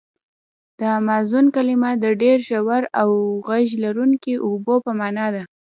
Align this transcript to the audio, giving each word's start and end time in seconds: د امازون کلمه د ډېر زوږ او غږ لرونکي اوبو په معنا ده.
د 0.79 0.81
امازون 0.99 1.45
کلمه 1.55 1.91
د 2.03 2.05
ډېر 2.21 2.37
زوږ 2.49 2.83
او 3.01 3.09
غږ 3.47 3.67
لرونکي 3.83 4.33
اوبو 4.45 4.75
په 4.85 4.91
معنا 4.99 5.27
ده. 5.35 5.43